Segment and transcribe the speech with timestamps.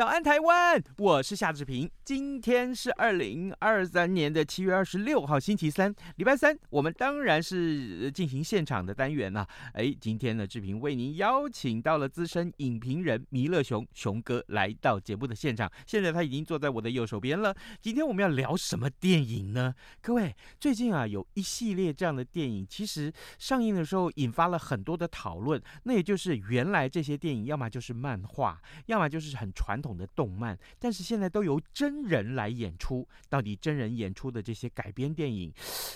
[0.00, 0.82] 早安，台湾！
[0.96, 1.90] 我是夏志平。
[2.10, 6.58] 今天是二零二三年的七月二十六号，星期三，礼拜三。
[6.68, 9.46] 我们当然是进行现场的单元了。
[9.74, 15.70] 哎，今天呢，志平为您邀请到了资深影评人弥勒熊熊哥来到节目的现场。
[15.86, 17.54] 现在他已经坐在我的右手边了。
[17.80, 19.72] 今天我们要聊什么电影呢？
[20.02, 25.62] 各位，最近啊，有一系列这样的电影，其实上映的时候引发了很多的讨论。
[25.84, 29.96] 那也就是原来这些电影，要么就是漫画，要么就是很传统。
[30.00, 33.06] 的动漫，但是现在都由真人来演出。
[33.28, 35.52] 到底真人演出的这些改编电影，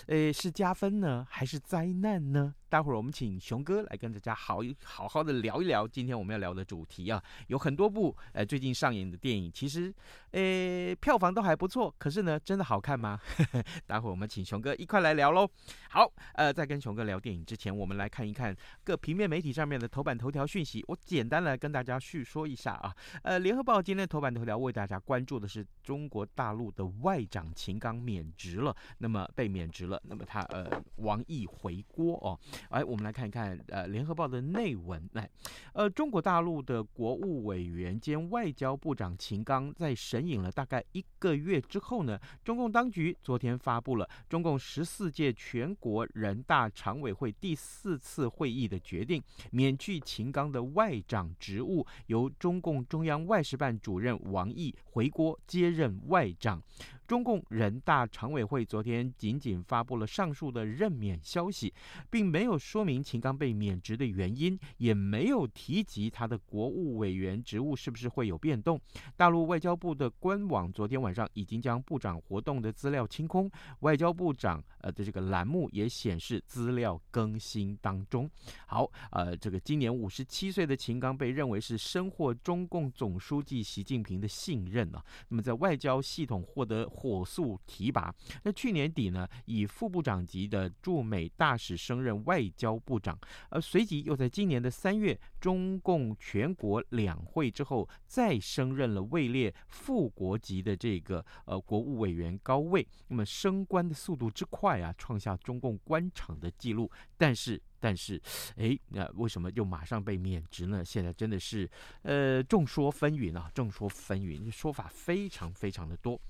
[0.07, 2.55] 呃，是加分呢，还是灾难呢？
[2.69, 5.87] 待会儿我们请熊哥来跟大家好好好的聊一聊。
[5.87, 9.95] 今天我们要聊的主题啊，有很多部呃最近上映的电影，其实
[10.33, 11.95] 呃票房都还不错。
[11.99, 13.21] 可是呢，真的好看吗？
[13.87, 15.49] 待会儿我们请熊哥一块来聊喽。
[15.91, 20.85] 好，呃，在跟熊哥聊电影之前，我们来看一看各平面媒体上面的头版头条讯息。
[20.89, 22.93] 我简单来跟大家叙说一下啊。
[23.23, 32.37] 呃，联合报今天头版头条为大家关注的是中国大陆的外长秦刚免职了，那么被免职了，那么他呃王毅回锅哦。
[32.69, 35.03] 哎，我们来看一看，呃，《联合报》的内文。
[35.13, 35.29] 来，
[35.73, 56.63] 呃，中国大陆的国务委员兼外交部长秦刚在神隐了大概一个月之后呢，中共当局昨天发布了中共十四届全国人大常委会第四次会议的决定，免去秦刚的外长职务，由中共中央外事办主任王毅回国接任外长。
[57.07, 61.73] 中共人大常委会昨天仅仅发布了上述的任免消息，
[62.09, 68.81] 并没有说明秦刚被免职的原因，也没有提及他的国务委员职务是不是会有变动。
[69.17, 73.51] 大陆外交部的官网昨天晚上已经将部长活动的资料清空，
[73.81, 78.31] 外交部长呃的这个栏目也显示资料更新当中。
[78.67, 86.91] 好，呃，这个今年五十七岁的秦刚被认为是深获中共总书记习近平的信任啊，那么在外交系统获得。
[86.95, 88.15] 火速提拔。
[88.45, 93.19] 那去年底呢，以副部长级的驻美大使升任外交部长，
[93.51, 102.87] 而随即又在今年的三月，中共全国两会之后，再升任了位列副国级的这个呃国务委员高位。
[103.09, 106.91] 那么升官的速度之快啊，创下中共官场的记录。
[107.17, 108.21] 但是，但是，
[108.57, 110.85] 哎，那为什么又马上被免职呢？
[110.85, 111.69] 现在真的是
[112.03, 116.21] 呃众说纷纭啊，众说纷纭，说法非常非常的多。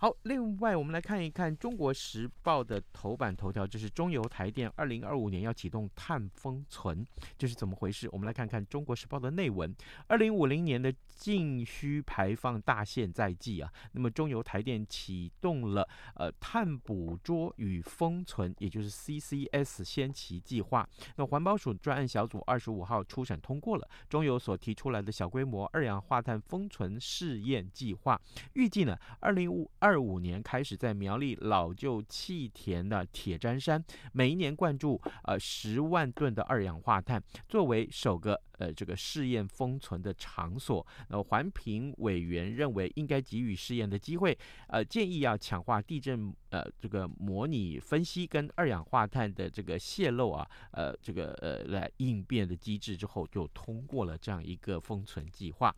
[0.00, 7.04] 好，另外我们来看一看《中国时报》的头版头条，就是中油台电二零二五年要启动碳封存，
[7.36, 8.08] 这是怎么回事？
[8.12, 9.74] 我们来看看《中国时报》的内文。
[10.06, 20.88] 二零五零年的净虚排放大限在即啊，那么中油台电启动了呃碳捕捉与封存，也就是 CCS 先期计划。
[21.16, 28.20] 那环保署专案小组二十五号初审通过了中油所提出来的小规模二氧化碳封存试验计划，
[28.52, 29.88] 预计呢二零五二。
[29.88, 40.86] 二五年开始，在苗栗老旧气田的铁砧山，每一年灌注呃十万吨的二氧化碳，作为首个呃这个试验封存的场所。
[41.08, 44.36] 那环评委员认为应该给予试验的机会，
[44.68, 55.74] 呃建议要强化地震呃这个模拟分析跟二氧化碳的这个泄漏啊呃这个呃来应变的机制之后，就通过了这样一个封存计划。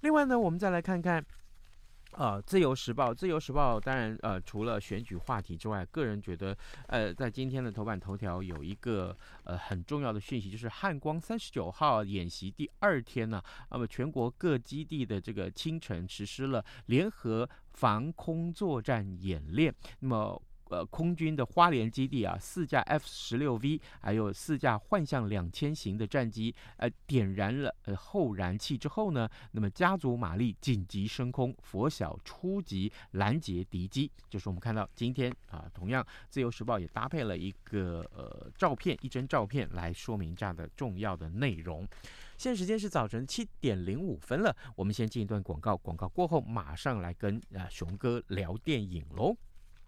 [0.00, 1.24] 另外呢，我们再来看看。
[2.16, 6.56] 呃，自由时报，自由时报当然呃，除了选举话题之外，个人觉得
[6.88, 9.14] 呃，在今天的头版头条有一个
[9.44, 20.42] 呃很重要的讯息，就是汉光三十九号演习第二天呢，那么全国各基地的这个清晨实施了联合防空作战演练，那么。
[20.68, 34.10] 呃，空军的花莲基地啊，四架 F 十六 V，还有四架幻象两千型的战机，呃，点燃了呃后燃器之后呢，那么加足马力紧急升空，拂晓出击拦截敌机。
[34.28, 41.86] 就是我们看到今天啊，同样自由时报也搭配了一个呃照片，一张照片来说明这样的重要的内容。
[42.36, 49.36] 现在时间是早晨七点零五分了，我们先进一段广告，广告过后马上来跟啊熊哥聊电影喽。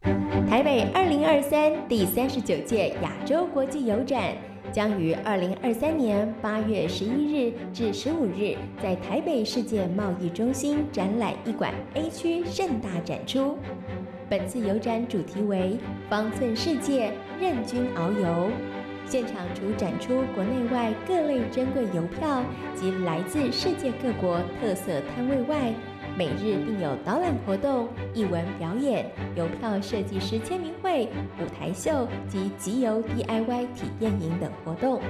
[0.03, 4.35] 台北二零二三第三十九届亚洲国际邮展
[4.71, 13.59] 将于二零二三年八月十一日至十五日在台北世界贸易中心展览一馆 A 区盛大展出。
[14.29, 15.79] 本次邮展主题为
[16.09, 17.11] “方寸世界，
[17.41, 18.51] 任君遨游”。
[19.07, 22.45] 现场除展出国内外各类珍贵邮票
[22.77, 25.73] 及来自世界各国特色摊位外，
[26.19, 31.09] 每日并有导览活动、艺文表演、邮票设计师签名会、
[31.41, 35.01] 舞台秀及集邮 DIY 体验营等活动，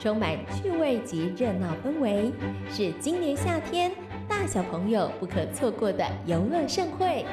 [0.00, 2.32] 充满趣味及热闹氛围，
[2.68, 3.92] 是今年夏天
[4.28, 7.24] 大小朋友不可错过的游乐盛会。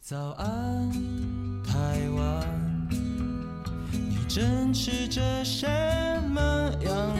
[0.00, 0.88] 早安，
[1.64, 2.88] 台湾，
[3.90, 5.66] 你正吃着什
[6.28, 6.40] 么
[6.84, 7.19] 样的？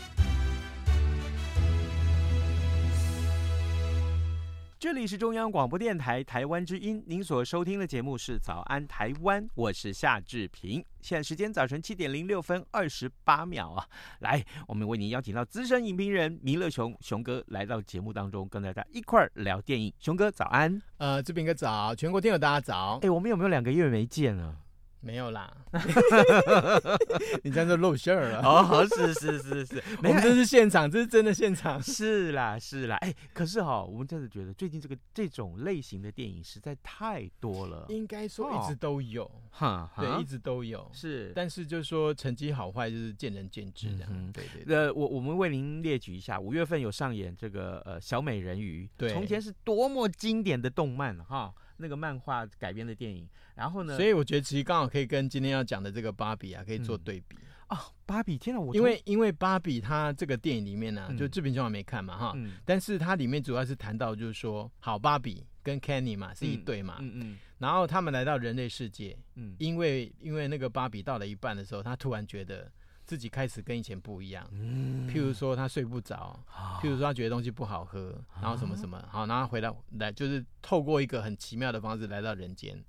[4.81, 10.83] 这里是中央广播电台台湾之音，您所收听的节目是《早安台湾》，我是夏志平。
[11.01, 13.85] 现在时间早晨七点零六分二十八秒啊，
[14.21, 19.93] 来，我们为您邀请到资深影评人弥勒熊熊哥来到节目当中，跟大家一块儿聊电影。
[19.99, 22.97] 熊哥早安，呃，志平哥早，全国听友大家早。
[23.03, 24.57] 哎，我们有没有两个月没见了？
[25.03, 25.51] 没有啦，
[27.43, 28.41] 你这样就露馅儿了。
[28.43, 31.81] 哦，是是是是， 我们这是现场，这是真的现场。
[31.81, 37.87] 是啦是啦，哎，可是哈，我们真的觉得最近这个这种类型的电影实在太多了。
[37.89, 40.87] 应该说一直都有，哈，对，一直都有。
[40.93, 44.05] 是，但是就是说成绩好坏就是见仁见智的。
[44.09, 44.75] 嗯，对对。
[44.75, 51.51] 呃，我我们为您列举一下，五月份有上演这个呃小美人鱼，对，从前是多么经典的动漫哈。
[51.77, 53.95] 那个漫画改编的电影，然后呢？
[53.95, 57.35] 所以我觉得其实刚好可以跟今天要讲的这个芭比啊，可以做对比
[57.67, 57.75] 啊。
[57.75, 58.59] 嗯哦、芭比，天哪！
[58.59, 72.69] 我因为因为芭比它这个电影里面呢、啊，嗯、就志平兄还没看嘛哈，嗯、但是它里面主要是谈到就是说，好，芭比跟 Kenny 嘛是一对嘛，嗯嗯，嗯然后他们来到人类世界，嗯，因为因为那个芭比到了一半的时候，他突然觉得。
[73.11, 76.39] 自己开始跟以前不一样，嗯，譬如说他睡不着，
[76.81, 79.69] 譬如说他觉得东西不好喝，然后什么什么，好，然后回来
[79.99, 82.81] 来就是透过一个很奇妙的方式来到人间。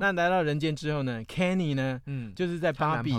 [0.00, 3.12] 那来到人间之后呢，Kenny 呢，嗯，就是在芭比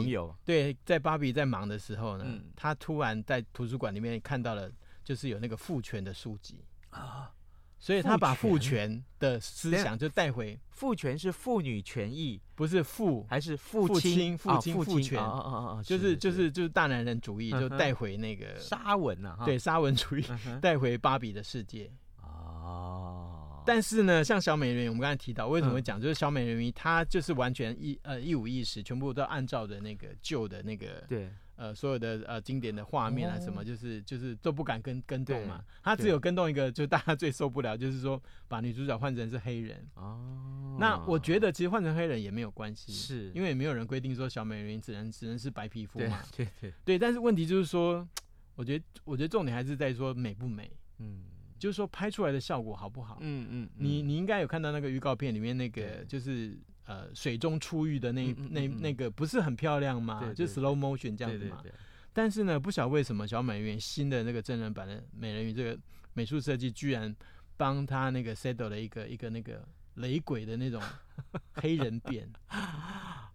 [0.43, 2.25] 对，在芭比在忙的时候呢，
[2.57, 4.69] 他突然在图书馆里面看到了，
[5.01, 6.65] 就是有那个父权的书籍。
[6.89, 7.31] 啊。
[7.79, 14.37] 所以他把父权的思想就带回，父权是妇女权益，不是父还是父亲？
[14.37, 15.17] 父亲父权，
[15.83, 20.25] 就是就是就是大男人主义，就带回那个沙文呐，对沙文主义
[20.61, 21.89] 带回芭比的世界。
[22.21, 31.31] 哦，但是呢，像小美人鱼，我们刚才提到为什么会讲，就是小美人鱼她就是完全一呃一五一十，全部都按照着那个旧的那个对。
[31.59, 35.61] 呃，所有的呃经典的画面啊，什么就是就是都不敢跟跟动嘛。
[35.83, 39.85] 他只有跟动一个，就大家最受不了，就是说把女主角换成是黑人。
[39.95, 46.23] 哦，那我觉得其实换成黑人也没有关系，是因为也没有人规定说小美人鱼只能只能是白皮肤嘛。
[46.33, 46.97] 对 对对。
[46.97, 48.07] 但是问题就是说，
[48.55, 50.71] 我觉得我觉得重点还是在说美不美。
[50.99, 51.25] 嗯。
[51.59, 53.17] 就是说拍出来的效果好不好？
[53.19, 53.69] 嗯嗯。
[53.75, 56.57] 你你应该有看到那个预告片里面那个就是。
[56.89, 60.33] 呃，水中出浴的那那那个不是很漂亮吗？
[60.33, 61.61] 就 slow motion 这样子嘛。
[62.11, 65.77] 但是呢，不晓得为什么小美人鱼新的那个真人版的美人鱼这个
[66.15, 67.15] 美术设计，居然
[67.55, 69.63] 帮他那个 set 了一个一个那个
[69.95, 70.81] 雷鬼的那种
[71.53, 72.27] 黑人变，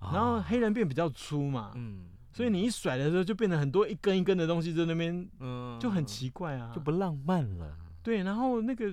[0.02, 7.76] 然后黑人变比较粗嘛，嗯，所以你一甩的时候就变成很多一根一根的东西在那边，嗯，就很奇怪啊，就不浪漫了。
[8.02, 8.92] 对，然后那个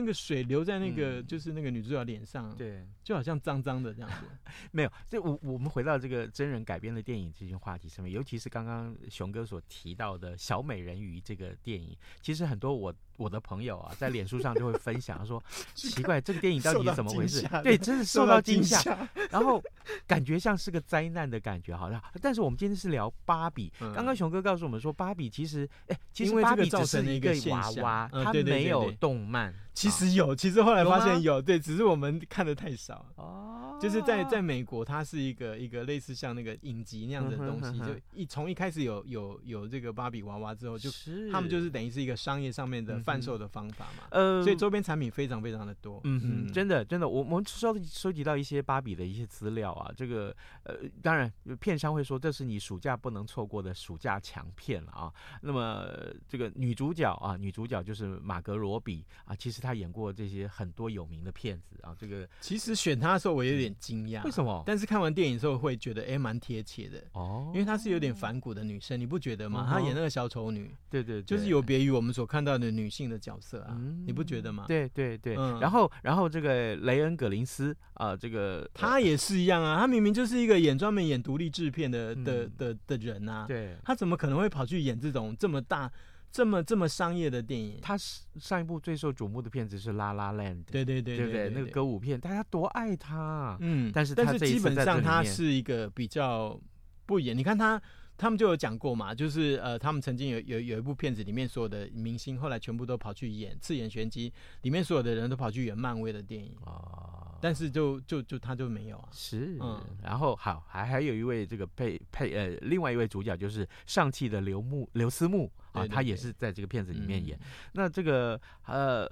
[0.00, 4.16] 那个水流在那个、嗯、就是那个女主角脸上，对，就好像脏脏的这样子。
[4.72, 12.94] 没有，这我我们回到这个真人改编的电影这些话题上面，尤其是刚刚熊哥所提到的小美人鱼这个电影，其实很多我。
[13.16, 15.44] 我的朋友啊，在脸书上就会分享说，
[15.76, 17.46] 奇怪，这个电影到底是怎么回事？
[17.62, 19.62] 对，真是受到惊吓，然后
[20.06, 22.02] 感觉像是个灾难的感觉，好像。
[22.22, 29.54] 但是我们今天是聊芭比，刚刚熊哥告诉我们说，芭比其实，哎，其实芭比只是一个娃娃，它没有动漫。
[29.72, 33.06] 其实有，其实后来发现有，对，只是我们看的太少。
[33.16, 33.56] 哦。
[33.80, 40.90] 就是在在美国，它是一个一个类似像那个影集那样的东西，就一从一开始有有有这个芭比娃娃之后，就
[41.32, 55.10] 他们就是等于是一个商业上面的贩售的方法嘛，呃，所以周边产品非常非常的多，嗯嗯，真的真的，我我们收收集到一些芭比的一些资料啊，这个呃，当然片商会说这是你暑假不能错过的暑假强片了啊，
[55.40, 55.88] 那么
[56.28, 61.94] 这个女主角啊，女主角就是马格罗比啊，其实是他演过这些很多有名的片子啊。
[61.98, 64.62] 这个其实选他的时候我有点惊讶，为什么？
[64.64, 69.66] 但是看完电影之后会觉得哎，蛮贴切的哦，因为她是有点反骨的女生，你不觉得吗？
[69.70, 74.64] 她演那个小丑女，对对，就是有别于我们所看到的女性的角色啊，你不觉得吗？
[74.66, 75.34] 对对对。
[75.60, 85.90] 然后然后这个雷恩·葛林斯啊，这个他也是一样啊，他明明就是一个演专门演独立制片的的的的人啊，对，他怎么可能会跑去演这种这么大？
[86.32, 91.50] 这么这么商业的电影，他上一部最受瞩目的片子是《拉拉 La Land》，对对对，对不对？
[91.50, 96.58] 那个歌舞片，大家多爱他，嗯，但是但是基本上他是一个比较
[97.06, 97.36] 不演。
[97.36, 97.80] 你看他，
[98.16, 104.30] 他们就有讲过嘛，就是呃，他们曾经有有有一部片子里面所有的明星后来全部都跑去演《刺眼玄机》，
[104.62, 107.26] 里面所有的人都跑去演漫威的电影啊。
[107.42, 117.38] 但是就就就他就没有啊，是，嗯，然后好还还有一位这个配配呃另外一位主角就是上汽的刘牧刘思慕啊，他也是在这个片子里面演。
[117.72, 119.08] 那这个呃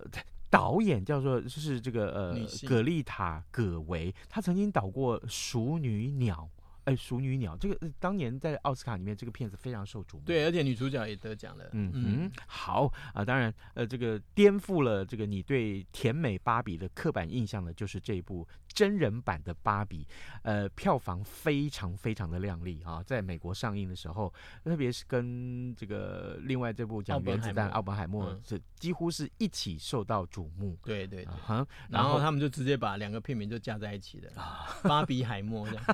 [0.50, 6.48] 导演叫做就是这个呃葛丽塔葛维，他曾经导过《熟女鸟》。
[6.84, 11.68] 哎，熟女鸟这个当年在奥斯卡里面这个片子非常受瞩目，对，而且女主角也得奖了。
[11.72, 18.48] 嗯嗯，好啊、呃，当然呃，这个颠覆了这个你对甜美芭比的刻板印象的，就是这一部
[18.78, 20.06] 真人版的芭比，
[20.42, 24.32] 呃，票房非常非常的亮丽啊，在美国上映的时候，
[24.62, 30.78] 特别是跟这个另外这部讲原子弹奥本海默，是、嗯、几乎是一起受到瞩目。
[30.85, 34.30] 对对对，然后他们就直接把两个片名就加在一起的，
[34.88, 35.85] 芭比海默这样。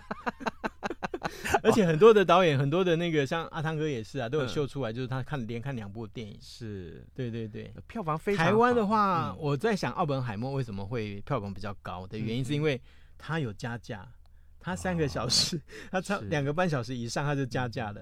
[1.62, 7.04] 而且很多的导演，很多的那个像阿汤哥也是啊，都有秀出来，就是他看连看两部电影，是。
[7.14, 8.46] 对对对，票房非常。
[8.46, 12.80] 台湾的话，我在想奥本海默为什么会票房比较高的原因，是因为
[13.18, 14.06] 他有加价，
[14.60, 18.00] 他三个小时，他超两个半小时以上，他就加价了。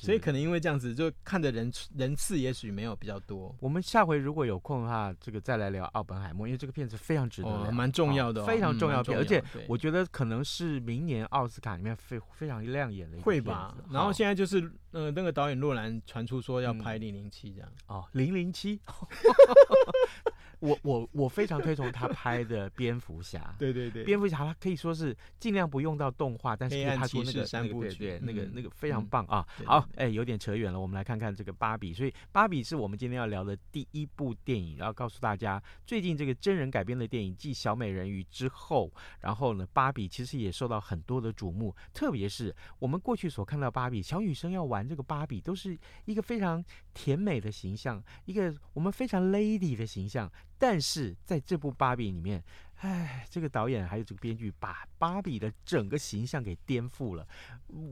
[0.00, 3.54] 所以可能因为这样子，就看的人人次也许没有比较多。
[3.60, 13.24] 我们下回如果有空的话，这个再来聊奥本海默，因为这个片子非常值得聊，蛮重要的，非常重要片，而且我觉得可能是明年奥斯卡里面非非常亮眼的一个。
[13.24, 13.76] 会吧？
[13.90, 17.70] 然后现在就是，呃，那个导演洛兰传出说要拍《零零七》这样。
[17.86, 18.78] 哦，《零零七》。
[20.62, 29.44] 我我我非常推崇他拍的蝙蝠侠， 对对对，蝙蝠侠他可以说是尽量不用到动画，但是他说那个三部曲，那个那个非常棒啊。
[29.66, 31.92] 好，哎，有点扯远了，我们来看看这个芭比。
[31.92, 50.30] 所以芭比是我们今天要聊的第一部电影，然后告诉大家，最近这个真人改编的电影继小美人鱼之后，然后呢，芭比其实也受到很多的瞩目，特别是我们过去所看到芭比小女生要玩这个芭比，都是一个非常甜美的形象，一个我们非常 lady 的形象。
[50.58, 52.42] 但是在这部芭比里面，
[52.76, 57.26] 哎，这个导演还有这个编剧把芭比的整个形象给颠覆了，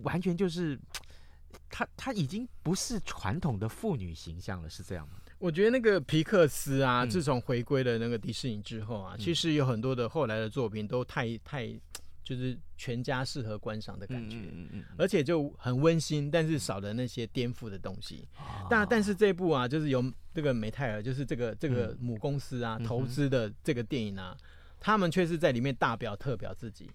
[0.02, 0.78] 完全就是，
[1.68, 5.14] 他他已经不是传统的妇女形象了，是这样吗？
[5.38, 11.68] 我觉得那个皮克斯啊，自从回归了那个迪士尼之后啊，嗯、其实有很多的后来的作品都太太。
[12.30, 18.28] 就是全家适合观赏的感觉，嗯嗯，而且就很温馨，但是少了那些颠覆的东西。
[18.70, 20.00] 但但是这部啊，就是由
[20.32, 24.36] 这个美泰尔，就是这个这个母公司啊投资的这个电影啊，
[24.78, 26.88] 他们却是在里面大表特表自己，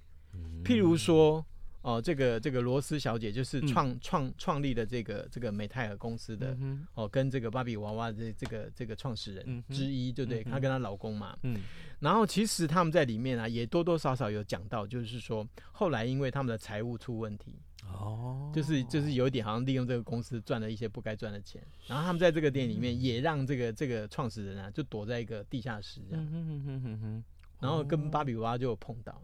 [0.64, 1.46] 譬如说。
[1.86, 10.44] 哦，这个这个罗斯小姐就是创创创立的这个这个美泰尔公司的，嗯、哦，跟这个芭比娃娃的这个这个创始人之一，对不对？
[10.44, 11.60] 她、嗯、跟她老公嘛，嗯，
[12.00, 27.24] 然后其实他们在里面啊，也多多少少有讲到，就是说后来因为他们的财务出问题，哦，就是就是有一点好像利用这个公司赚了一些不该赚的钱，然后他们在这个店里面也让这个这个创始人啊，就躲在一个地下室这样，
[27.60, 29.22] 然后跟芭比娃娃就有碰到。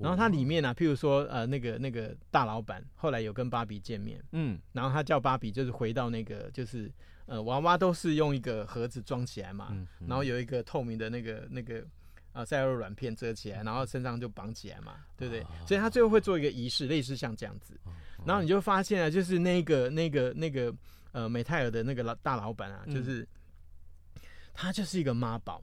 [0.00, 6.90] 然后它里面呢、啊，譬如说，呃，那个那个大老板后来有跟芭比见面，嗯，然后他叫芭比就是回到那个就是，
[7.26, 9.76] 呃，娃娃都是用一个盒子装起来嘛，
[10.06, 11.84] 然后有一个透明的那个那个
[12.32, 15.44] 啊赛璐软片遮起来，然后身上就绑起来嘛，对不对？
[15.66, 17.78] 所以他最后会做一个仪式，类似像这样子，
[18.24, 20.72] 然后你就发现啊，就是那个那个那个
[21.12, 24.22] 呃美泰尔的那个老大老板啊，就是、嗯、
[24.54, 25.62] 他就是一个妈宝。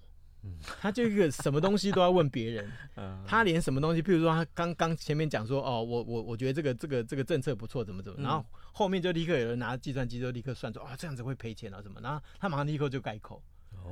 [0.81, 2.71] 他就一个什么东西都要问别人，
[3.25, 13.43] 他连什么东西，譬如说他刚刚前面讲说，哦，我我我觉得这个这个这个政策不错，怎么怎么，然后后面就立刻有人拿计算机就立刻算出，哦，这样子会赔钱啊什么，然后他马上立刻就改口，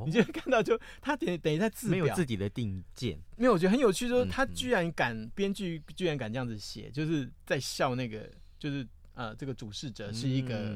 [0.06, 10.76] 你就看到就他等等于在自表，没有自己的定见，没有，我觉得很有趣，就是他居然敢编剧居然敢这样子写，就是在笑那个，就是呃这个主事者是一个。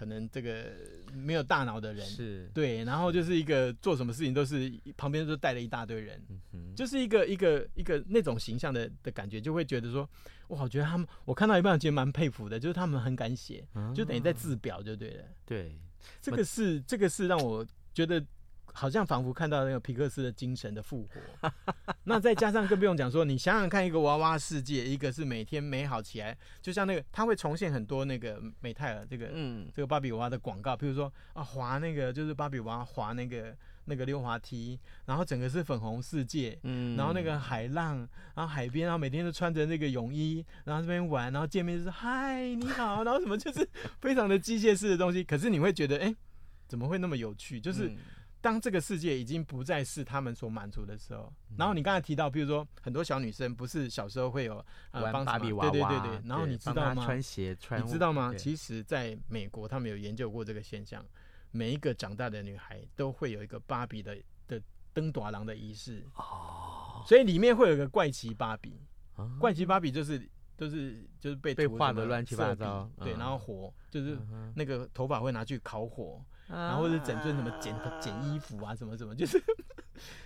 [0.00, 0.72] 可能这个
[1.12, 2.06] 没有大脑的人。
[2.06, 2.50] 是。
[2.54, 6.18] 对，然后就是一个做什么事情都是旁边都带了一大堆人，
[6.54, 10.08] 嗯、就是一个一个一个那种形象的的感觉，就会觉得说，
[10.48, 15.24] 哇，我觉得他们我看到一半，觉得蛮佩服的，就是他们很敢写，嗯、就等于在自表就对了。
[15.44, 15.78] 对，
[16.22, 18.24] 这个是这个是让我觉得
[18.72, 21.52] 好像仿佛看到那个皮克斯的精神的复活。
[22.04, 33.56] 那再加上更不用讲说，你想想看，一个娃娃世界，一个是每天美好起来，就像那个他会重现很多那个美泰尔这个嗯这个芭比娃娃的广告，譬如说啊滑那个就是芭比娃娃滑那个。
[33.86, 37.96] 那个溜滑梯，然后整个是粉红世界，嗯，然后那个海浪，
[38.36, 43.68] 然后海边，然后每天都穿着那个泳衣，然后这边玩，然后见面就是嗨你好，然后什么就是
[44.00, 45.24] 非常的机械式的东西。
[45.24, 46.14] 可是你会觉得，哎，
[46.68, 47.58] 怎么会那么有趣？
[47.58, 47.90] 就是
[48.40, 57.04] 当这个世界已经不再是他们所满足的时候，然后你刚才提到，比如说很多小女生不是小时候会有呃帮芭比娃娃，对对对对，然后你知道吗？
[57.04, 58.32] 穿鞋穿，你知道吗？
[58.36, 61.04] 其实在美国，他们有研究过这个现象。
[61.52, 64.16] 每一个长大的女孩都会有一个芭比的
[64.46, 66.06] 的登大人的仪式。
[66.14, 68.80] 哦，所以里面会有一个怪奇芭比，
[69.36, 74.18] 怪奇芭比就是都、就是就是被被画的乱七八糟，对，然后火就是
[74.54, 79.42] 那个头发会拿去烤火，然后或者整顿什么剪剪衣服啊什么什么，就是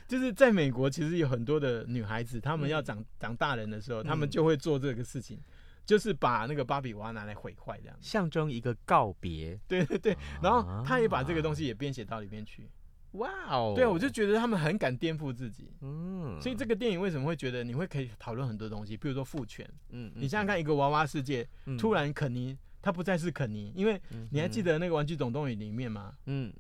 [0.09, 5.41] 就是在美国其实有很多的女孩子，她们要长长大人的时候，她们就会做这个事情。
[5.87, 9.61] 就是把那个芭比娃娃拿来毁坏，这样象征一个告别。
[9.69, 12.67] 对对对，然后他也把这个东西也编写到里面去。
[13.15, 13.73] 哇哦！
[13.75, 15.71] 对啊，我就觉得他们很敢颠覆自己。
[15.83, 18.97] 嗯，所以这个电影为什么会觉得你会可以讨论很多东西？
[18.97, 19.69] 比如说父权。
[19.91, 21.47] 嗯，你想想看，一个娃娃世界，
[21.79, 26.13] 突然肯尼他不再是肯尼，因为你还记得那个《玩具总动员》里面吗？
[26.27, 26.53] 嗯，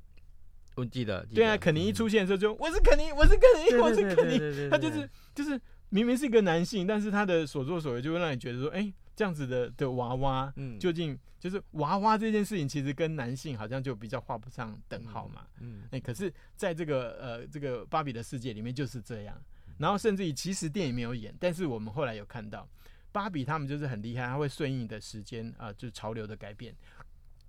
[0.76, 1.26] 我记得。
[1.34, 4.70] 对啊，肯尼一出现的时候就我是肯尼，我是肯尼，我是肯尼。
[4.70, 8.92] 他就是就是明明是一个男性，但是他的所作所为就会让你觉得说，哎。
[9.16, 19.40] 这样子的的娃娃，嗯，究竟就是娃娃这件事情，其实跟男性好像就比较画不上等号嘛，嗯，哎、欸，可是在这个呃这个芭比的世界里面就是这样，
[19.78, 22.68] 然后甚至于其实电影没有演，但是我们后来有看到
[23.12, 26.74] 芭比他们就是很厉害，他会顺应的时间啊、呃，就是潮流的改变，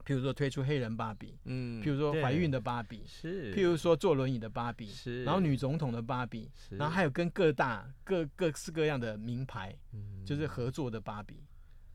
[0.06, 11.42] 譬如说推出黑人芭比，嗯，譬如说怀孕的芭比是，譬如说坐轮椅的芭比是，然后女总统的芭比是，然后还有跟各大各各式各样的名牌，嗯，就是合作的芭比。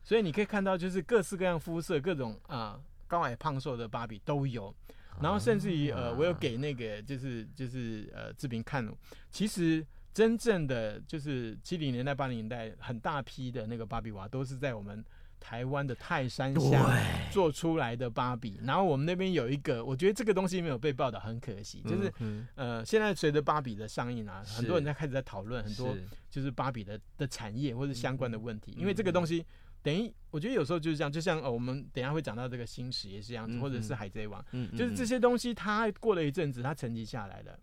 [0.03, 4.75] 所以你可以看到，就是各式各样肤色、各种啊、呃、高矮胖瘦的芭比都有，
[5.21, 8.89] 然后甚至于呃，我有给那个就是就是呃志平看，
[9.31, 15.05] 其实真正的就是七零年代八零年代很大批的那个芭比娃都是在我们
[15.39, 16.89] 台湾的泰山下
[17.31, 22.13] 做出来的芭比，然后我们那边有一个，我觉得这个东西没有被报道，很可惜，就是
[22.55, 25.97] 呃现在随着芭比的上映啊，很多人在开始在讨论很多
[26.31, 29.45] 就是芭比的的产业或者相关的问题，因为这个东西。
[29.83, 34.45] 等于我觉得有时候就是这样，就像哦，我们等一下会讲到这个星矢也是这样子，或者是海贼王，
[34.77, 37.59] 就是这些东西，它过了一阵子，它沉积下来了，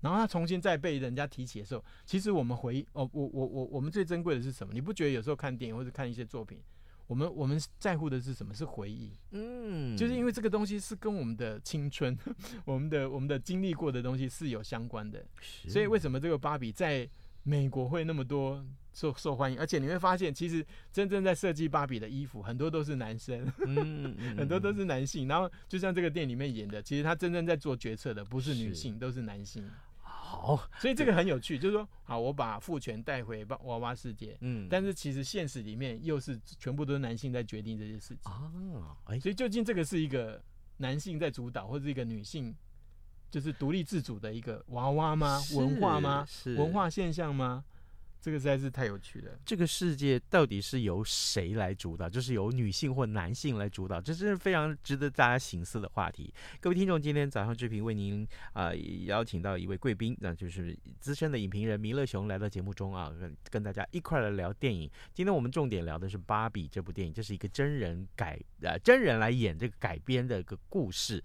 [0.00, 4.72] 然后它重新再被人家提起的时候，其实我们回忆哦，我我我我们最珍贵的是什么？
[4.74, 6.60] 你不觉得有时候看电影或者看一些作品，
[7.06, 8.52] 我们我们在乎的是什么？
[8.52, 12.16] 是回忆，嗯，就是因为这个东西是跟我们的青春、
[12.66, 15.24] 我们的我们的经历过的东西是有相关的，
[15.66, 17.08] 所以为什么这个芭比在
[17.42, 18.64] 美国会那么多？
[18.94, 25.26] 受受欢迎，而且你会发现，其实真正在设计芭比的衣服，很多都是男生，嗯嗯、 很多都是男性。
[25.28, 29.68] 然后就像这个电影里面演的，其实他真正在做决策的不是女性，都是男性。
[30.00, 38.50] 好，所以这个很有趣，就是说，好，我把父权带回娃娃世界，嗯，但是其实现实里面又是全部都是男性在决定这些事情啊。
[39.20, 40.40] 所以究竟这个是一个
[40.76, 42.54] 男性在主导，或者一个女性
[43.30, 45.40] 就是独立自主的一个娃娃吗？
[45.54, 46.26] 文化吗？
[46.56, 47.64] 文化现象吗？
[48.24, 49.38] 这个实在是太有趣了。
[49.44, 52.08] 这个世界到底是由谁来主导？
[52.08, 54.00] 就是由女性或男性来主导？
[54.00, 56.32] 这真是非常值得大家醒思的话题。
[56.58, 64.90] 各位听众，今天早上志平为您啊、呃、邀请到一位贵宾，那就是资深的影评人弥勒熊来到节目中啊，跟跟大家一块来聊电影。
[65.12, 71.22] 今天我们重点聊的是《芭比》这部电影，这是一个真人改呃真人来演这个改编的一个故事。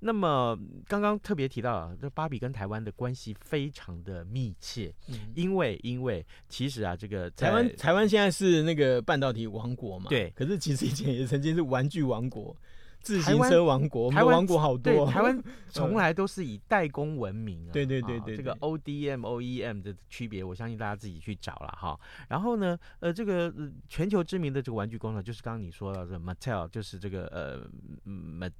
[0.00, 12.56] 那么刚刚特别提到啊，这芭比跟台湾的关系非常的密切，嗯、因为因为其实啊，这个台湾台湾现在是那个半导体王国嘛，对，可是其实以前也曾经是玩具王国。
[13.02, 15.10] 自行车王国，台湾王国好多。
[15.10, 17.72] 台湾 从来都是以代工闻名啊。
[17.72, 21.98] 对对对对，这个 ODM、OEM 的区别，我相信大家自己去找了哈。
[22.28, 23.52] 然后呢，呃，这个
[23.88, 27.68] 全球知名的这个玩具工厂，就是刚刚你说到的 Mattel，就是这个呃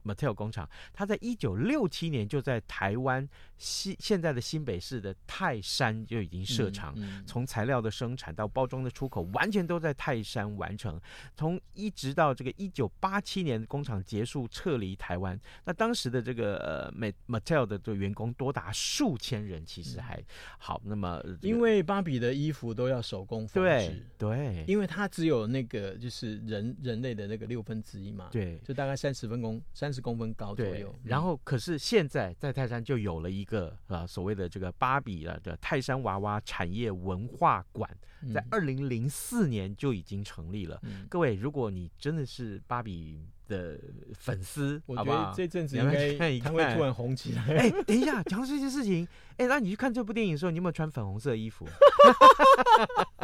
[0.04, 3.28] Mattel 工厂，它在一九六七年就在台湾
[3.58, 11.00] 新现在的新北市的泰山就已经设厂，从材料的生产到包装的出口，完全都在泰山完成。
[11.36, 14.31] 从一直到这个一九八七年工厂结束。
[14.32, 15.38] 数撤离台湾。
[15.64, 20.22] 那当时的这个呃美 Mattel 的这个员工多达数千人，其实还
[20.58, 20.80] 好。
[20.84, 30.94] 那么、这个、因为芭比的衣服都要手工缝制，对，对，因为它只有那个就是人人类的那个六分之一嘛，对，就大概三十分公三十公分高左右。
[31.04, 37.90] 然后可是现在在泰山就有了一个啊所谓的这个芭比了的泰山娃娃产业文化馆，
[38.32, 40.78] 在二零零四年就已经成立了。
[40.82, 43.20] 嗯、各位，如果你真的是芭比
[43.52, 43.78] 的
[44.18, 47.44] 粉丝，我觉得这阵子应该看一看，他会突然红起来。
[47.56, 51.66] 哎，等一下，讲到这件事情，哎，那你去看这部电影的时候，你有没有穿粉红色的衣服？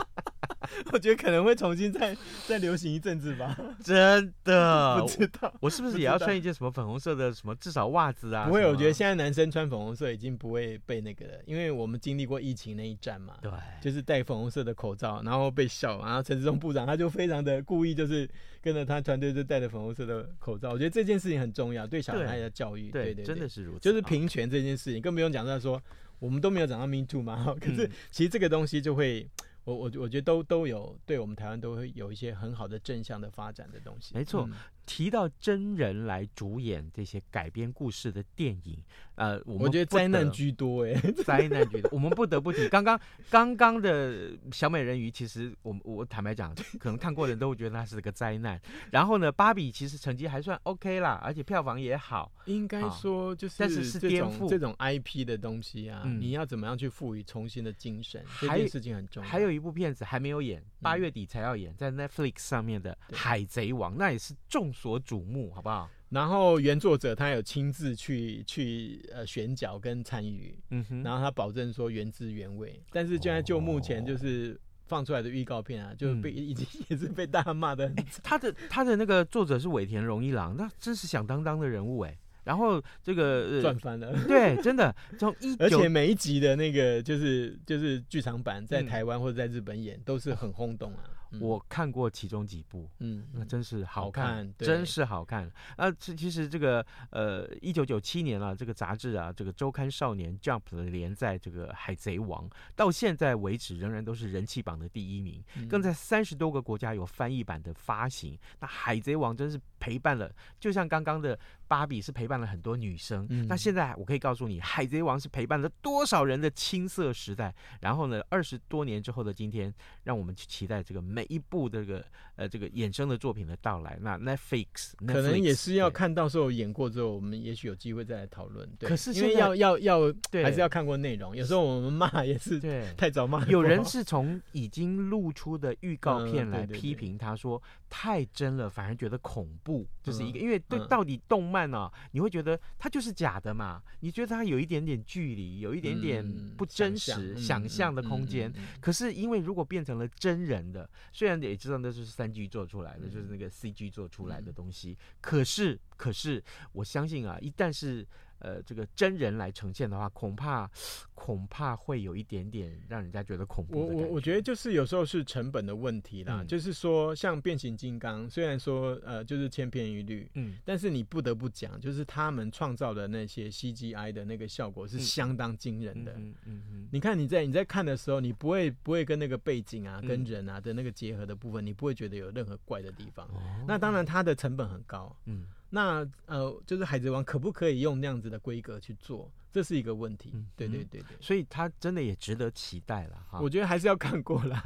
[0.92, 3.56] 我觉得可能会重新再再流行一阵子吧。
[3.84, 8.46] 真的不知道，我是不是也要穿一件什么粉红色的什么至少袜子啊？
[8.46, 13.34] 不会，我觉得现在男生穿粉红色已经不会被那个了，因为我们经历过疫情那一战嘛。
[13.40, 13.50] 对，
[13.80, 18.28] 就是戴粉红色的口罩，然后被笑，然后陈志忠部长他就非常的故意，就是
[18.60, 20.70] 跟着他团队就戴着粉红色的口罩。
[20.70, 22.90] 我觉得这件事情很重要，对小孩的教育。
[22.90, 23.80] 对对，对，对，真的是如此。
[23.80, 25.80] 就是平权这件事情，更不用讲到说
[26.18, 27.54] 我们都没有讲到 Me Too 嘛。
[27.60, 29.28] 可是其实这个东西就会。
[29.68, 34.14] 我我我觉得都都有对我们台湾都会有一些很好的正向的发展的东西。
[34.14, 34.48] 没错。
[34.50, 34.54] 嗯
[34.88, 38.82] 提到真人来主演这些改编故事的电影，
[39.16, 40.94] 呃，我，们觉得灾难居多哎，
[41.26, 41.90] 灾难居多。
[41.92, 42.98] 我们不得不提刚刚
[43.28, 48.58] 刚刚的小美人鱼，其实我我坦白讲，可能看过的人都会觉得它是个灾难。
[48.90, 52.32] 然后呢，芭比其实成绩还算 OK 啦，而且票房也好。
[52.46, 58.24] 应该说就是，但是是颠覆这种 IP 的东西啊，嗯、你要怎么样去赋予重新的精神？
[58.40, 59.28] 这件事情很重要。
[59.28, 64.72] 还有一部片子还没有演，八月底才要演，在 Netflix 上面的《海贼王》，那也是众。
[64.78, 65.90] 所瞩目，好不好？
[66.10, 72.80] 然后原作者他有亲自去去呃选角跟参与，嗯哼，然后他保证说原汁原味。
[72.92, 78.04] 但是现在就目前就是放出来的预告片啊，哦、就被已经也是被大家骂的、欸。
[78.22, 82.16] 他的他的那个作者是尾田荣一郎，那真是响当当的人物哎。
[82.44, 91.04] 然后这个赚翻了，对，真的从一 而且每一集的那个就是就是剧场版在台湾或者在日本演、嗯、都是很轰动啊。
[91.40, 95.50] 我看过其中几部，嗯，那真是好看，好看真是好看。
[95.76, 108.38] 啊，其其实这个呃，一九九七年了，这个杂志啊，这个周刊少年 Jump 的连载这个《海贼王》，到现在为止仍然都是人气榜的第一名，嗯、更在三十多个国家有翻译版的发行。
[108.60, 111.38] 那《海贼王》真是陪伴了，就像刚刚的
[111.68, 117.54] 芭比是陪伴了很多女生，嗯、那现在我可以告诉你，《海贼王》是陪伴了多少人的青涩时代。
[117.80, 119.72] 然后呢，二十多年之后的今天，
[120.04, 121.00] 让我们去期待这个。
[121.00, 122.04] 每一部这个
[122.36, 128.68] 呃这个衍生的作品的到来，那 Netflix, 可能也是要看到时候演过之后，我们也许有机会再来讨论。
[128.78, 133.44] 对，可是因为要要要对还是要看过内容，有时候我们骂也是对太早骂。
[133.46, 143.82] 有人是从已经露出的预告片来批评他说太真了，反而觉得恐怖，就是一个因为对到底动漫呢、哦，你会觉得它就是假的嘛？
[144.00, 146.24] 你觉得它有一点点距离，有一点点
[146.56, 148.52] 不真实想象的空间。
[148.80, 150.88] 可是因为如果变成了真人的。
[151.12, 156.42] 虽然也知道那就是三 G 做出来的，嗯、就是那个 CG 做出来的东西，嗯、可是，可是
[156.72, 158.06] 我相信啊，一旦是。
[158.40, 160.70] 呃，这个真人来呈现的话，恐怕
[161.14, 163.78] 恐怕会有一点点让人家觉得恐怖。
[163.78, 176.12] 我我我觉得就是有时候是成本的问题啦，嗯、就是说像变形金刚，虽然说呃就是千篇一律，嗯，但是你不得不讲，就是他们创造的那些 CGI 的那个效果是相当惊人的。
[176.12, 183.26] 嗯嗯嗯，你看你在你在看的时候，你不会不会跟那个背景啊、跟人啊的那个结合的部分，你不会觉得有任何怪的地方。
[183.26, 185.44] 哦、那当然它的成本很高，嗯。
[185.70, 189.30] 那呃，就是海贼王可不可以用那样子的规格去做？
[189.50, 190.30] 这是一个问题。
[190.34, 193.40] 嗯、对对对对，所以他真的也值得期待了哈。
[193.40, 194.62] 我觉得还是要看过啦，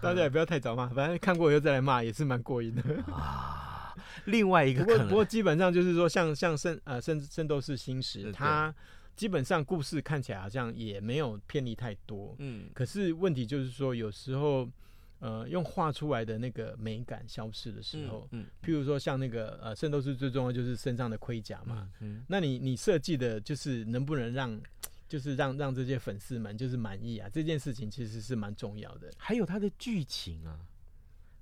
[0.00, 3.94] 大家也不要太早骂，反正看过以后再来骂也是蛮过瘾的啊。
[4.26, 8.74] 另外一个，不过不过基本上就是说像，像像圣呃圣圣斗士星矢，它
[9.14, 12.34] 基本上故事看起来好像也没有偏离太多。
[12.38, 14.68] 嗯，可是问题就是说有时候。
[15.18, 24.60] 呃，用画出来的那个美感消失的时候，嗯，嗯譬如说像那个呃，圣斗士最重要就是身上的盔甲嘛，嗯，嗯那你你设计的就是能不能让，
[25.08, 27.28] 就是让让这些粉丝们就是满意啊？
[27.32, 29.10] 这件事情其实是蛮重要的。
[29.16, 30.58] 还有它的剧情啊。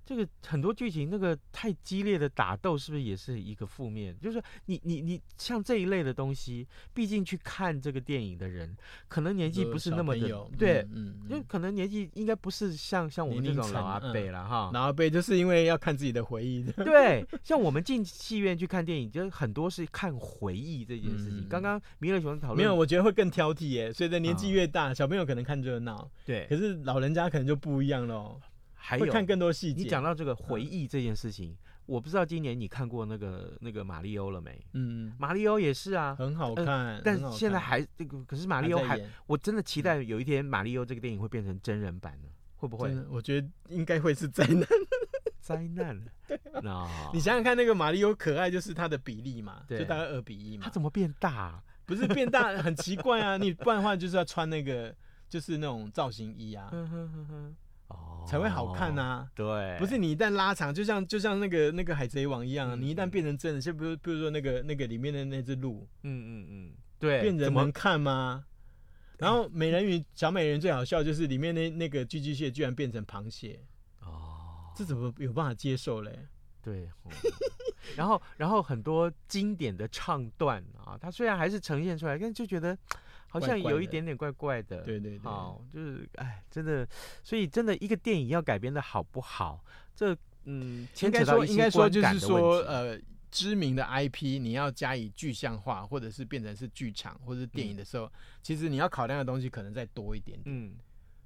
[0.04, 4.14] 这个很多剧情，那个太激烈的打斗，是不是也是一个负面？
[4.20, 8.76] 就是说你你你像这一类的东西，毕竟去看这个电影的人，
[9.08, 14.70] 可能年纪不是那么的，对，嗯，就可能年纪应该不是像像我们这种老阿伯了哈。
[14.74, 16.62] 老阿伯就是因为要看自己的回忆。
[16.76, 21.46] 对， 像我们进戏院去看电影，就很多是看回忆这件事情。
[21.48, 23.92] 刚刚弥勒熊讨论，没有，我觉得会更挑剔耶。
[23.92, 28.38] 随着年纪越大，小朋友可能看热闹，对，可是老人家可能就不一样喽。
[28.86, 29.82] 还有会看更多细节。
[29.82, 34.62] 你讲到这个回忆这件事情，嗯、我不知道今年你看过那个那个马里欧了没？
[34.74, 42.94] 嗯，马里欧也是啊，很好看，呃、但现在还这个，可是马里欧还，还我真的期待有一天马里欧这个电影会变成真人版呢，会不会？
[43.08, 44.68] 我觉得应该会是灾难，
[45.40, 46.04] 灾难。
[46.62, 46.86] No.
[47.12, 50.64] 你想想看，那个马里欧可爱就是它的比例嘛，就大概二比一嘛。
[50.64, 51.62] 它怎么变大、啊？
[51.86, 53.36] 不是变大，很奇怪啊！
[53.36, 54.94] 你不然的话就是要穿那个，
[55.28, 56.70] 就是那种造型衣啊。
[57.88, 59.28] 哦，才会好看啊！
[59.34, 68.44] 对，不是你一旦拉长，就像就像那个那个海贼王一样、啊，嗯、你一旦变成真的，就比如比如说那个那个里面的那只鹿，嗯嗯嗯，对，变人能看吗？
[69.18, 73.60] 然后美人鱼小美人最好笑就是里面那那个寄居蟹居然变成螃蟹，
[74.00, 76.26] 哦，这怎么有办法接受嘞？
[76.62, 77.12] 对，嗯、
[77.96, 82.76] 然后然后很多经典的唱段啊，它虽然还是呈现出来，但就觉得。
[83.34, 86.88] 好像有一点点怪怪的，对对对，好，就是哎，真的，
[87.24, 92.96] 所以真的一个电影要改编的好不好，这嗯，应该说应该说就是说，呃，
[93.32, 100.76] 知名的 IP 你要加以具象化，或者是变成是剧场或者是电影的时候，嗯、其实你要考量的东西可能再多一点点，嗯，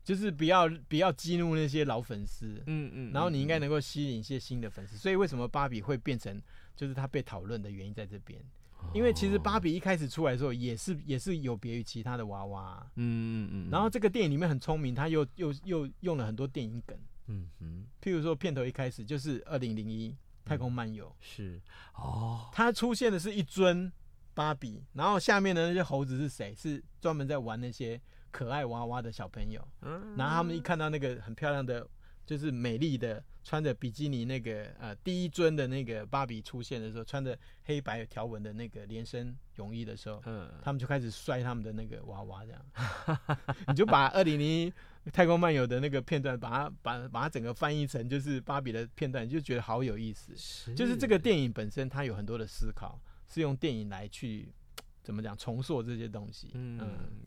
[0.02, 6.40] 就是不要不要激怒那些老粉丝，嗯嗯，然后你应该能够吸引一些新的粉丝，所以为什么芭比会变成
[6.74, 8.40] 就是他被讨论的原因在这边。
[8.94, 13.70] 因为其实芭比一开始出来的时候也是也是有别于其他的娃娃，嗯嗯嗯。
[13.70, 17.86] 然后这个电影里面很聪明，他又又又用了很多电影梗，嗯哼。
[18.00, 21.60] 譬如说片头一开始就是二零零一太空漫游，是
[21.94, 23.92] 哦，它出现的是一尊
[24.34, 26.54] 芭比，然后下面的那些猴子是谁？
[26.54, 30.16] 是专门在玩那些可爱娃娃的小朋友，嗯。
[30.16, 31.86] 然后他们一看到那个很漂亮的。
[32.28, 37.34] 就是美丽的穿着比基尼那个呃第一尊的那个芭比出现的时候，穿着
[37.64, 44.72] 黑白条纹的那个连身泳衣的时候，嗯，他们就开始摔他们的那个娃娃，这样， 你就把二零零一
[45.14, 50.36] 太空漫游的那个片段，把它把把它整个翻译成就是芭比的片段，你就觉得好有意思。
[50.36, 54.52] 是，就是这个电影本身它有很多的思考，是用电影来去。
[55.08, 56.50] 怎么讲重塑这些东西？
[56.52, 56.78] 嗯，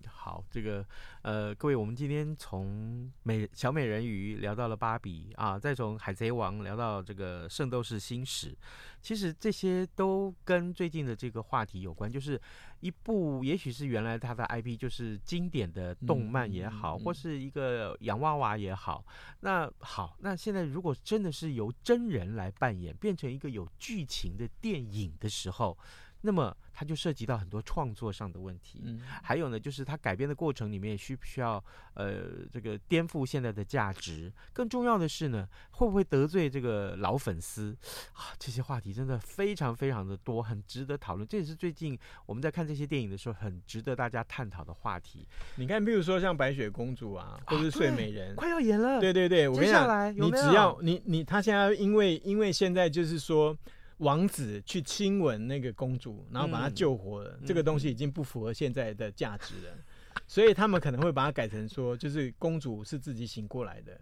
[0.07, 0.85] 好，这个
[1.23, 8.55] 呃，各位，我们今天从美小美人鱼聊到了芭比啊，再从海贼王聊到这个圣斗士星矢，
[9.01, 12.39] 其实这些都跟最近的这个话题有关，就是
[12.81, 19.03] 一部也许是原来它的 IP 就是经典的动漫也好，或是一个洋娃娃也好，
[19.39, 25.75] 那好，那现在如果真的是由真人来扮演，变成一个有剧情的电影的时候。
[26.21, 31.63] 那么它就涉及到很多创作上的问题，嗯，还有呢，就是它改编的过程里面需不需要
[31.95, 34.31] 呃这个颠覆现在的价值？
[34.53, 37.75] 更重要的是呢，会不会得罪这个老粉丝
[38.13, 38.33] 啊？
[38.39, 41.27] 这些话题真的非常非常的多，很值得讨论。
[41.27, 45.27] 这也是最近我们在看这些电影的时候，很值得大家探讨的话题。
[45.55, 48.99] 你看，比如说像白雪公主啊，或者是睡美人，啊，快要演了。
[48.99, 53.57] 对对对，我跟你讲，你只要你你他现在因为因为现在就是说。
[54.01, 57.37] 王子去亲吻那个公主，然后把她救活了。
[57.39, 63.99] 嗯、这个东西已经不符合现在的价值了，嗯、 所以他们可能会把它改成说，就是公主是自己醒过来的。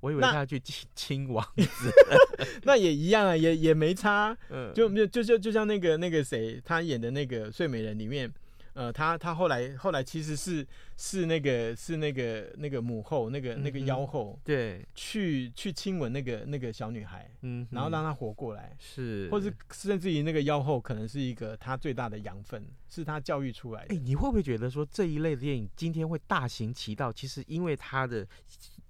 [0.00, 1.90] 我以为他要去亲亲王子，
[2.64, 4.36] 那也一样啊，也也没差。
[4.50, 8.32] 嗯，就就就就就像那个那个谁，他演的那个睡美人里面。
[8.76, 10.66] 呃，他他后来后来其实是
[10.98, 23.94] 是那个是那个那个母后那个那个妖后，对，去去亲吻那个那个小女孩，嗯，然后让她活过来，是，或是甚至于那个妖后可能是一个她最大的养分，是她教育出来的。
[23.94, 27.10] 哎，你会不会觉得说这一类的电影今天会大行其道？
[27.10, 28.28] 其实因为它的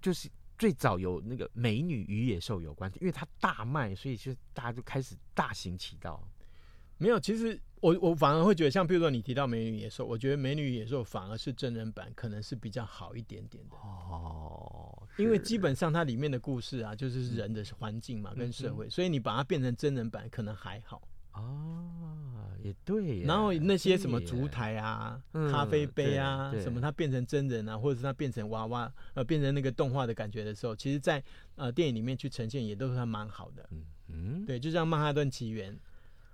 [0.03, 6.29] 就是最早有那个美女与野兽有关，因为它大卖，所以就大家就开始大行其道。
[6.99, 7.61] 没有，其实。
[7.83, 15.07] 我我反而会觉得，像比如说你提到《美女野兽》，我觉得《美女野兽》反而是真人版，可能是比较好一点点的哦。
[15.19, 21.45] 因为基本上它里面的故事啊，就是人的环境嘛，跟社会，所以你把它变成真人版，可能还好啊。
[22.63, 23.21] 也对。
[23.21, 31.23] 然后那些什么烛台啊、咖啡杯啊，什么它变成真人啊，或者是它变成娃娃，呃，变成那个动画的感觉的时候，其实，在
[31.57, 33.69] 呃电影里面去呈现，也都是还蛮好的。
[33.71, 35.73] 嗯嗯，对，就像《曼哈顿奇缘》。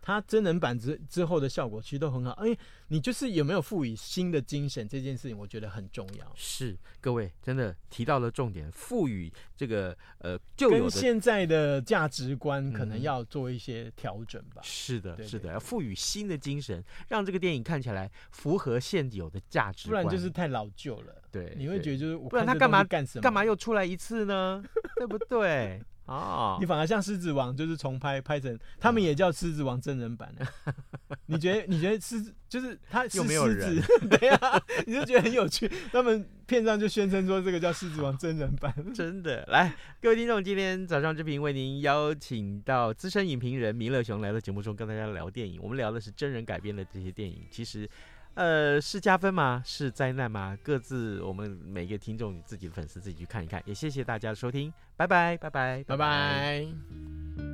[0.02, 2.54] 它真人版之之后的效果其实都很好，哎，
[2.88, 6.30] 你就是有没有赋予新的精神这件事情，我觉得很重要。
[6.34, 14.60] 是，各位真的提到了重点，赋予这个呃旧有的跟现在的价值观可能要做一些调整吧。
[14.62, 21.22] 嗯、是的，对对对，是的，要赋予新的精神，让这个电影看起来符合现有的价值观，不然就是太老旧了。
[21.30, 23.22] 对，你会觉得就是我不然他干嘛干什么？
[23.22, 24.62] 干嘛又出来一次呢？
[24.96, 25.80] 对不对？
[26.06, 30.34] 哦，你反而像狮子王，就是重拍拍成，他们也叫狮子王真人版。
[31.26, 31.64] 你觉得？
[31.68, 33.24] 你觉得狮子就是他是狮子？
[33.24, 35.70] 没有人对啊，你就觉得很有趣。
[35.92, 39.44] 他们片上就宣称说这个叫狮子王真人版， 真的。
[39.48, 45.60] 来，各位听众，今天早上之平为您邀请到资深影评人弥勒雄来到节目中跟大家聊电影。
[45.62, 47.88] 我们聊的是真人改编的这些电影，其实。
[48.34, 49.62] 呃，是加分吗？
[49.64, 50.56] 是灾难吗？
[50.62, 53.62] 各自我们每个听众、自己的粉丝自己去看一看。
[53.66, 57.51] 也谢谢大家的收听，拜拜，拜拜，拜拜。